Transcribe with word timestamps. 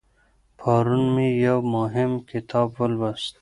پرون 0.59 1.03
مې 1.13 1.27
یو 1.45 1.59
مهم 1.75 2.11
کتاب 2.29 2.67
ولوست. 2.79 3.29